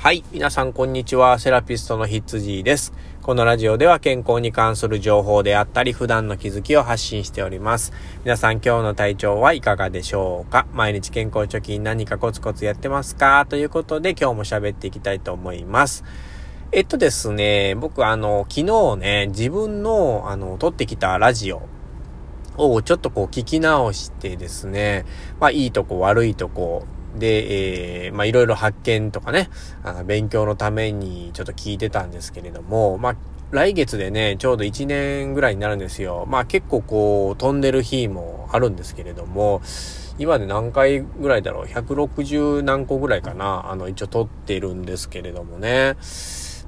[0.00, 0.22] はい。
[0.30, 1.40] 皆さん、こんにちは。
[1.40, 2.92] セラピストのヒッツジーです。
[3.20, 7.92] このラジオでは健康に関する情報であったり、普段の気づきを発信しております。
[8.22, 10.68] 皆さん、今日の体調はいかがでしょうか？
[10.72, 13.44] 毎日健康貯金何かコツコツやってますか？
[13.48, 16.04] ということで、今日も喋っていきたいと思います。
[16.70, 21.62] えっとですね、僕、あの、昨日ね、自分の、あの、撮ってきたラジオ、
[22.56, 25.06] をちょっとこう聞き直してですね、
[25.40, 29.50] まあいいとこ悪いとこ、で、えー、まあ、いろいろ発見とかね、
[29.82, 33.16] あの勉強のためにちょっと聞いてたんですけれども、まあ、
[33.50, 36.26] 来月でね、ちょうど1年ぐらいになるんですよ。
[36.28, 39.62] まあ結構こう、飛んでる日もあるんですけれども、
[40.18, 43.70] 今で何回ぐらいだろう ?160 何個ぐらいかな？
[43.70, 45.96] あの、一応撮ってるんですけれどもね。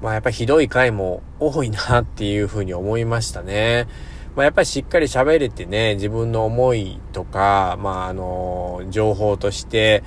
[0.00, 3.88] まあやっぱひどい回も多いなっていうふうに思いましたね。
[4.36, 10.02] まあ、やっぱりしっかり喋れてね、自分の思いとか、まあ、あの、情報として、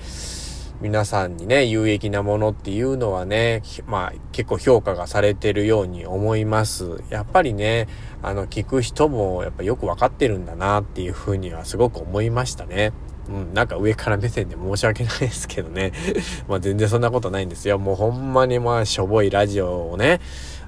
[0.81, 7.04] 皆さんにね、有益なものっていうのはね、まあ結構評価がされてるように思います。
[7.12, 7.87] やっぱりね、
[8.23, 12.93] あの聞く人もやっぱよくわかってるんだなっていうふうにはすごく思いましたね。
[13.29, 15.91] うん、なんか上から目線で申し訳ないですけどね。
[16.49, 17.77] まあ全然そんなことないんですよ。
[17.77, 20.20] もうほんまにまあしょぼいラジオをね、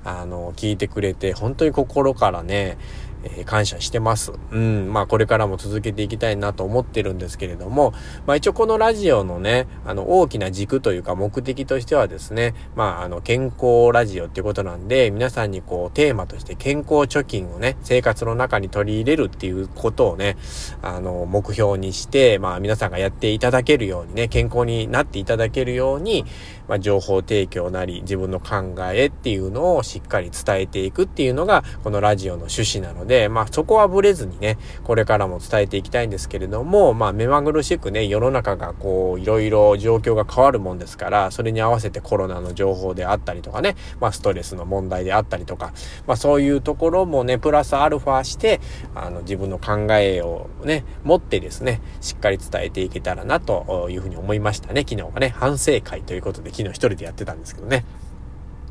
[0.04, 2.78] あの、聞いてくれて、本当に心からね、
[3.24, 4.34] え、感謝してます。
[4.52, 4.92] うん。
[4.92, 7.94] まあこれからも続けていきたいなと思ってるんですけれども、
[8.26, 20.38] まあ一応このラジオのね、あの大きな軸というか目的としてはですね、まああの健康ラジオっていうことなんで、皆さんにこうテーマとして健康貯金をね、生活の中に取り入れるっていうことをね、
[20.82, 26.26] あの目標にして、まあ皆さんがやっていただけるようにね、健康になっていただけるように、
[26.68, 45.74] まあ情報提供なり自分の考えっていうのをしっかり伝えていくっていうのがこのラジオの趣旨なので、で、まあそこはブレずにね、これからも伝えていきたいんですけれども、まあ目まぐるしくね、世の中がこう、いろいろ状況が変わるもんですから、それに合わせてコロナの情報であったりとかね、まあストレスの問題であったりとか、
[46.08, 48.60] まあそういうところもね、プラスアルファして、
[48.96, 54.82] あの自分の考えをね、持ってですね、しっかり伝えていけたらなというふうに思いましたね。
[54.90, 57.86] 昨日はね、反省会ということで昨日一人でやってたんですけどね。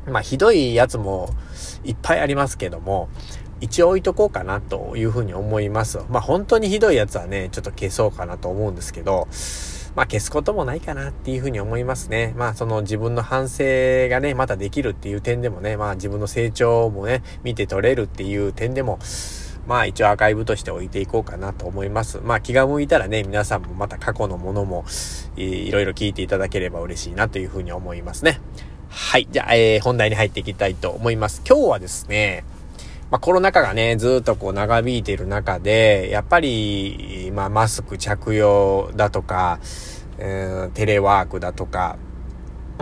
[0.05, 1.29] まあひどいやつも
[1.85, 3.07] いっぱいありますけども、
[3.63, 5.99] 一応置いとこうかなというふうに思います。
[6.09, 9.29] まあ本当にひどいやつはね、ちょっと消そうかなと思うんですけど、
[9.95, 12.33] まあ消すこともないかなっていうふうに思いますね。
[12.35, 13.63] まあその自分の反省
[14.09, 18.99] がね、またできるっていう点でもね、まあ自分の成長もね、見て取れるっていう点でも、
[19.65, 22.19] まあ一応アーカイブとして置いていこうかなと思います。
[22.21, 24.83] まあ気が向いたらね、皆さんもまた過去のものも
[25.37, 28.41] いろいろ聞いていただければ嬉しいなというふうに思いますね。
[28.89, 29.27] はい。
[29.31, 31.41] じゃあ、えー、本題に入っていきたいと思います。
[31.47, 32.43] 今日はですね、
[33.13, 39.59] まあ、コロナ禍がね、ずっとこう長引いている中で、やっぱり、まあ、マスク着用だとか、
[40.17, 41.99] えー、テレワークだとか、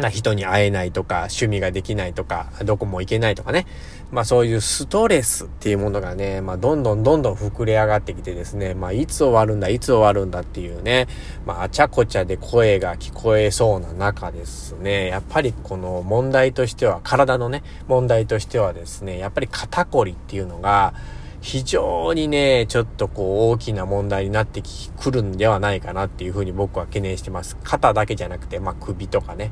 [0.10, 3.68] 人に会えないとか、趣味ができないとか、どこも行けないとかね。
[4.12, 11.08] まあそういうストレスっていうものがね、まあどんどんどんどん膨れ上がってきてですね、まあいつ終わるんだ、いつ終わるんだっていうね、
[11.46, 20.94] まああちゃこちゃで声が聞こえそうな中ですね、やっぱりこの問題としては、体のね、問題としてはですね、やっぱり肩こりっていうのが、
[21.42, 24.62] 非常にね、ちょっとこう大きな問題になって
[24.98, 27.58] くるんではないかなっていうふうに僕は懸念してます。
[27.64, 29.52] 肩だけじゃなくて、まあ首とかね。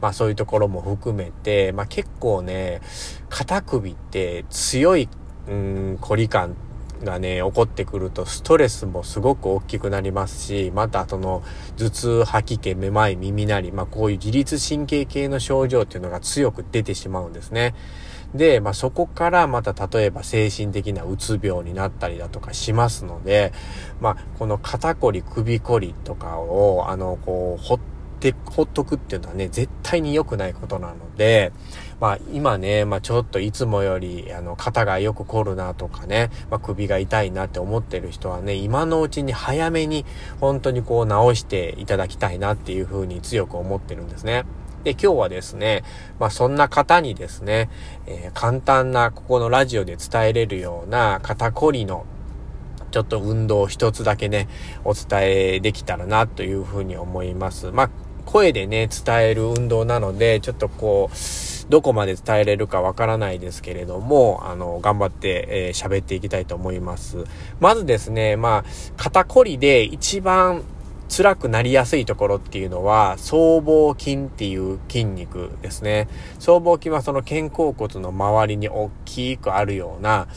[0.00, 2.80] まあそういうところも含めて、まあ結構ね、
[3.28, 5.08] 肩首って強い、
[5.48, 6.56] うん、凝り感
[7.04, 11.44] がね、起こってくるとストレスもすごく大きくなりますし、またその
[11.76, 17.74] 頭痛、吐き気、めまい、耳鳴り、まあこういう自律神経系の症状っていうのが強く出てしまうんですね。
[18.34, 23.52] で、まあ、そこからまた例えば精神的なうつ病になったりだとかしますので、
[24.00, 27.80] まあ、この肩こり、首こりとかを、あの、こう、ほっ
[28.20, 31.52] て、ほっとくっていうのはね、絶対に良くないことなので、
[32.00, 40.06] まあ今ね、まあちょっといつもよりあの肩がよく凝るなとかね、まあ首が痛いなって思ってる人はね、今のうちに早めに
[40.40, 44.44] 本当にこう直していただきたいなっていうふうに強く思ってるんですね。
[44.84, 45.82] で、今日はですね、
[46.18, 47.68] まあそんな方にですね、
[48.06, 52.06] えー、簡単なここのラジオで伝えれるような肩こりの
[52.90, 54.48] ちょっと運動を一つだけね、
[54.84, 57.70] お伝えできたらなというふうに思います。
[57.70, 57.90] まあ
[58.26, 67.24] 声でね、伝える運動なので、ちょっとこう、どこまで伝えれるかわからないですけれども、あの、頑張って、えー、喋っていきたいと思います。
[67.60, 68.64] まずですね、まあ、
[68.96, 70.62] 肩こりで一番
[71.10, 76.06] 辛くなりやすいところっていうのは、僧帽筋っていう筋肉ですね。
[76.38, 80.28] 僧帽筋はその肩甲骨の周りに大きくあるような、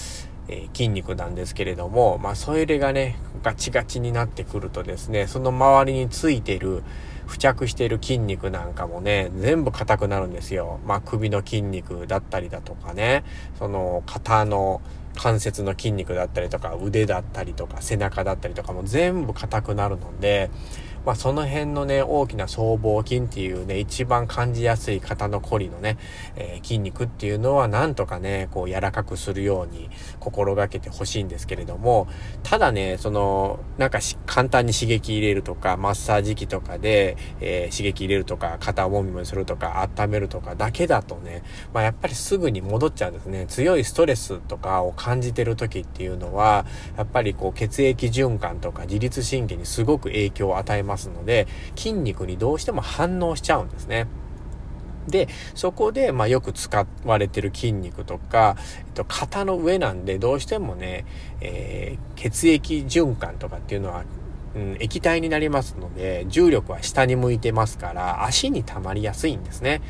[0.50, 6.84] え、筋肉なんですけれども、まあ、それがね、ガチガチになってくるとですね、その周りについてる
[7.28, 10.80] 付着している筋肉なんかもね、全部硬くなるんですよ。
[10.86, 13.24] まあ首の筋肉だったりだとかね、
[13.58, 14.82] その肩の
[15.16, 20.50] 関節の筋肉だったりとか腕だったりとか背中だったりとかも全部硬くなるので、
[21.06, 25.98] まあ、その辺のね、大きな僧帽筋っていうね、一番感じやすい肩のこりのね、
[26.36, 29.90] えー、筋肉っていうのはなんとかね、こう柔らかくするように
[30.20, 32.08] 心がけてほしいんですけれども、
[32.44, 43.46] ただね、その、なんかし簡単に刺激入れるとか、マッサージ機とかで、えー、刺激入れるとか、肩をもみもみするとか、温めるとかだけだとね、まあ、やっぱりすぐに戻っちゃうんですね。
[43.48, 46.66] 強いストレスとかを感じてる時っていうのは、
[46.98, 54.08] やっぱりこう血液循環とか自律神経にすごく影響を与えますますので、筋肉にどうしても反応しちゃうんですね。
[55.08, 61.06] で、そこで、まあ、よく使われてる筋肉とか、えっと、肩の上なんで、どうしてもね、
[61.42, 64.04] えー、血液循環とかっていうのは、
[64.56, 69.82] うん、液体になりますので、重力は下に向いてますから、足に溜まりやすいんですね。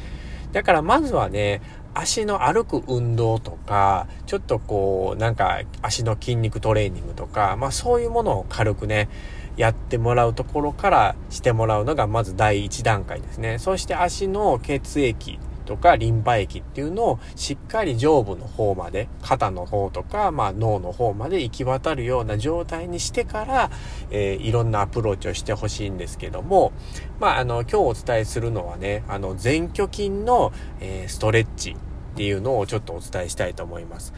[0.52, 1.62] だからまずはね、
[1.96, 9.10] 足の歩く運動とか、ちょっとこう、なんか足の筋肉トレーニングとか、まあそういうものを軽くね、
[9.58, 13.60] やってもらうところからしてもらうのがまず第一段階ですね。
[13.60, 23.72] そして足の血液とかリンパ液っていうのをしっかり上部の方まで、肩の方とか、まあ脳の方まで行き渡るような状態にしてから、
[24.12, 26.74] えー、いろんなアプローチをしてほしいんですけども、
[27.20, 31.76] まああの、今日お伝えするのはね、あの、前鋸筋の、えー、ストレッチっ
[32.16, 34.14] ていうのをちょっとお伝えしたいと思います。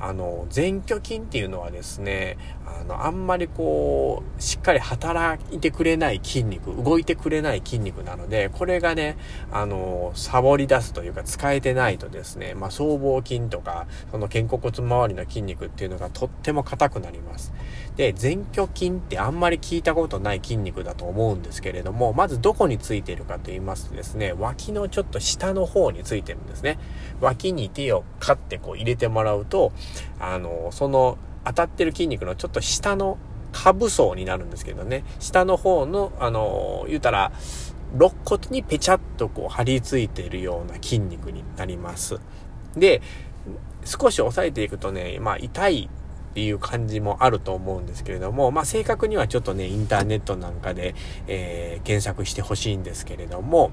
[0.00, 2.36] あの、前鋸筋っていうのはですね、
[2.66, 9.16] あの、あんまりこう、しっかり働いてくれない筋肉、動いてくれない筋肉なので、これがね、
[9.50, 17.52] あの、サボり出すというか使えてないとですね、まあ、僧帽筋とか、その肩甲骨周りの筋肉っていうのがとっても硬くなります。
[17.96, 26.78] で、前鋸筋ってあんまり聞いたことない筋肉だと思うんですけれども、まずどこについてるかと言いますとですね、脇のちょっと下の方についてるんですね。
[27.20, 29.72] 脇に手をカッてこう入れてもらうと、
[30.20, 33.18] あの、その当たってる筋肉のちょっと下の
[33.52, 37.32] 下部層になるんですけどね、下の方の、あの、言うたら、
[37.94, 42.20] 肋骨にペチャッとこう張り付いているような筋肉になります。
[42.76, 43.00] で、
[43.84, 45.88] 少し押さえていくとね、まあ痛い
[46.30, 50.94] っていう感じもあると思うんですけれども、まあ正確にはちょっとね、インターネットなんかで、
[51.26, 53.70] えー、検索してほしいんですけれども、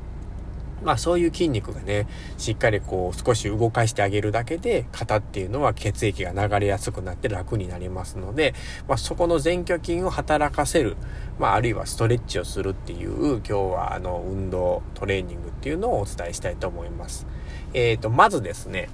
[0.85, 8.53] まあそういう筋肉がね、しっかりこう少し動かしてあげるだけで、肩っていうのは血液が流れやすくなって楽になりますので、
[8.87, 10.95] まあそこの前鋸筋を働かせる、
[11.39, 17.25] まああるいはストレッチをするっていう、今日はあの運動、トレーニングっていうのをお伝えしたいと思います。
[17.73, 18.89] えっ、ー、と、まずですね、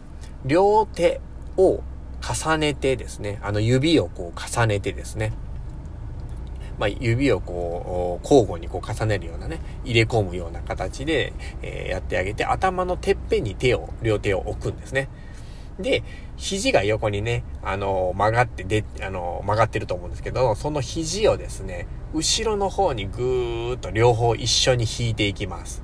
[0.46, 1.20] 両手
[1.58, 1.84] を
[2.22, 5.34] 重ねてですね、あの指をこう重ねてですね、
[6.82, 11.32] まあ、指をこう、交互にこう重ねるようなね、入れ込むような形で、
[11.62, 15.08] えー、やってあげて、頭のてっぺんに手を、両手を置くんですね。
[15.80, 16.02] で、
[16.38, 21.86] 肘が横にね、あの、曲がってで、あの、曲がってると思うんですけど、その肘をですね、
[22.16, 25.84] 後ろの方にぐーっと両方一緒に引いていきます。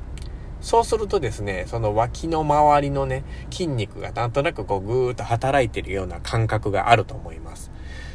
[0.67, 7.71] そうするとですね、その脇の周りのね、筋肉がなんとなくこうぐーっと働いてるような感覚があると思います。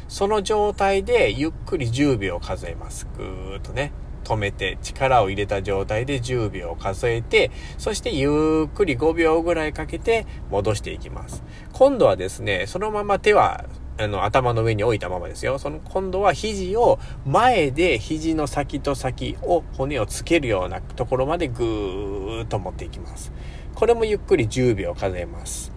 [0.07, 3.07] その状態でゆっくり10秒数えます。
[3.17, 3.91] ぐーっとね。
[4.23, 11.43] 止めて、力を入れた状態で10秒数えて、そしてゆっくり5秒ぐらいかけて戻していきます。
[11.71, 13.65] 今度はですね、そのまま手は
[13.97, 15.59] あの、頭の上に置いたままですよ。
[15.59, 23.31] その、今度は肘を前で肘の先と先を骨をつけるようなところまでぐーっと持っていきます。
[23.75, 25.71] これもゆっくり10秒数えます。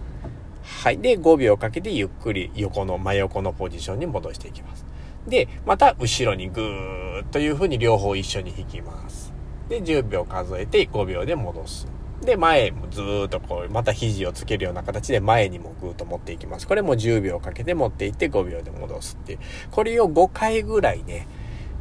[0.63, 0.97] はい。
[0.97, 4.85] で、5秒かけてゆっくり横の、真横のポジションに戻していきます。
[5.27, 9.31] で、また後ろにぐーっという風に両方一緒に引きます。
[9.69, 11.96] で、10秒数えて5秒で戻す。
[12.21, 16.67] で、前もずーっとこう、また肘をつけるような形で前にもぐーっと持っていきます。
[16.67, 19.39] これも10秒かけて持っていって5秒で戻すっていう。
[19.71, 21.27] これを5回ぐらいね、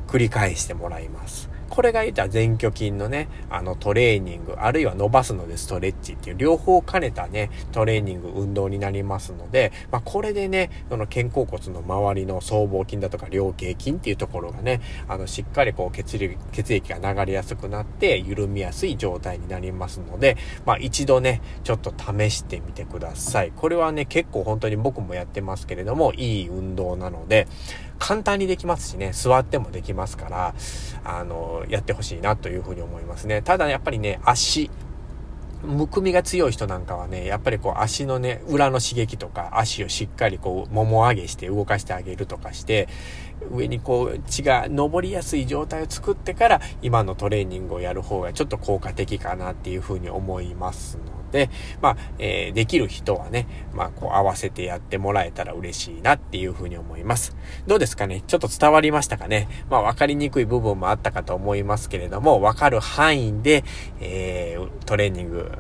[0.07, 1.50] 繰り返してもらいます。
[1.68, 23.52] これが言ったら前鋸筋のね、あのトレーニング、あるいは伸ばすのでストレッチっていう両方兼ねたね、トレーニング、運動になりますので、まあこれでね、その肩甲骨の周りの僧帽筋だとか両頸筋っていうところがね、あのしっかりこう血流、血液が流れやすくなって緩みやすい状態になりますので、まあ一度ね、ちょっと試してみてください。
[23.54, 27.46] これはね、結構本当に僕もやってますけれども、いい運動なので、
[27.98, 30.54] 簡単にできますしね、座ってもできますから、
[31.04, 33.42] あの、やってほしいなというふうに思いますね。
[33.42, 34.70] ただやっぱりね、足、
[35.62, 42.88] むくみが強い人なんかはね、やっぱりこう足のね、裏の刺激とか足をしっかりこう、もも上げして動かしてあげるとかして、
[43.50, 57.37] 上にこう血が上りやすい状態を作ってから今のトレーニングをやる方がちょっと効果的かなっていうふうに思いますので、まあ、えー、できる人はね、まあ、こう合わせてやってもらえたら嬉しいなっていうふうに思います。
[57.66, 58.23] どうですかね？
[58.26, 59.49] ちょっと伝わりましたかね？
[59.71, 63.64] まあ、わかりにくい部分もあったかと思いますけれども、わかる範囲で、
[64.00, 65.52] えー、トレーニング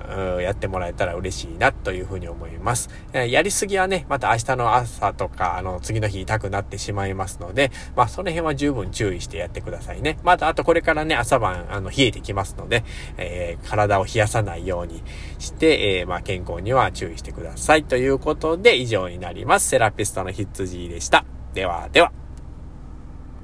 [0.42, 2.88] やってもらえたら嬉しいなというふうに思います。
[3.12, 10.18] やりすぎはね、また明日の朝とか、あの、次の日痛くなってしまいますので、まあ、その辺は十分注意してやってくださいね。
[10.22, 12.84] また、あとこれからね、朝晩、あの、冷えてきますので、
[13.16, 15.02] えー、体を冷やさないように
[15.38, 17.84] して、えー、まあ、健康には注意してください。
[17.84, 19.68] ということで、以上になります。
[19.68, 21.24] セラピストの羊でした。
[21.54, 22.25] では、では。